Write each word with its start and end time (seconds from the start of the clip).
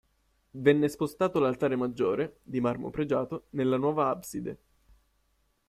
Venne 0.49 0.89
spostato 0.89 1.37
l'altare 1.37 1.75
maggiore, 1.75 2.39
di 2.41 2.59
marmo 2.59 2.89
pregiato, 2.89 3.45
nella 3.51 3.77
nuova 3.77 4.09
abside. 4.09 4.57